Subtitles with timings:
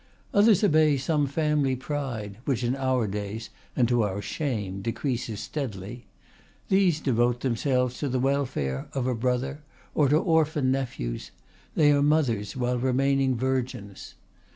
[0.33, 6.07] Others obey some family pride (which in our days, and to our shame, decreases steadily);
[6.69, 9.61] these devote themselves to the welfare of a brother,
[9.93, 11.29] or to orphan nephews;
[11.75, 14.15] they are mothers while remaining virgins.